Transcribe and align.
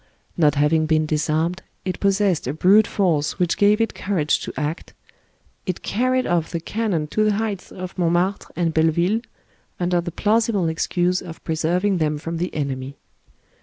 Not 0.35 0.55
having 0.55 0.87
been 0.87 1.05
disarmed, 1.05 1.61
it 1.85 1.99
pos 1.99 2.15
sessed 2.19 2.47
a 2.47 2.53
brute 2.55 2.87
force 2.87 3.37
which 3.37 3.55
gave 3.55 3.79
it 3.79 3.93
courage 3.93 4.39
to 4.39 4.51
act 4.57 4.95
ŌĆö 4.97 5.33
it 5.67 5.83
carried 5.83 6.25
off 6.25 6.49
the 6.49 6.59
cannon 6.59 7.05
to 7.09 7.23
the 7.23 7.33
heights 7.33 7.71
of 7.71 7.99
Montmartre 7.99 8.51
and 8.55 8.73
Belleville, 8.73 9.21
under 9.79 10.01
the 10.01 10.11
plausible 10.11 10.67
excuse 10.67 11.21
of 11.21 11.43
preserving 11.43 11.99
them 11.99 12.17
from 12.17 12.37
the 12.37 12.51
enemy. 12.55 12.97